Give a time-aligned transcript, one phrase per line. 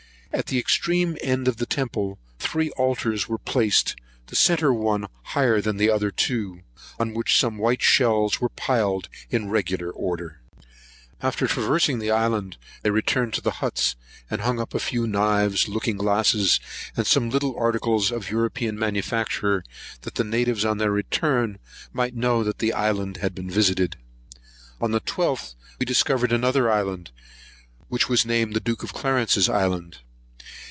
[0.33, 5.59] At the extreme end of the temple, three altars were placed, the centre one higher
[5.59, 6.61] than the other two,
[6.97, 10.63] on which some white shells were piled in regular order.[128
[11.19, 13.97] 1] After traversing the island, they returned to the huts,
[14.29, 16.61] and hung up a few knives, looking glasses,
[16.95, 19.65] and some little articles of European manufacture,
[20.03, 21.59] that the natives, on their return,
[21.91, 23.97] might know the island had been visited.
[24.79, 27.11] On the 12th, we discovered another island,
[27.89, 29.97] which was named the Duke of Clarence's island.